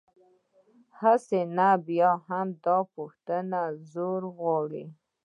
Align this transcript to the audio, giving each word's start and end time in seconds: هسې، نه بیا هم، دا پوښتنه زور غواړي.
هسې، 0.99 1.39
نه 1.57 1.69
بیا 1.87 2.11
هم، 2.27 2.47
دا 2.65 2.77
پوښتنه 2.95 3.59
زور 3.93 4.21
غواړي. 4.37 4.85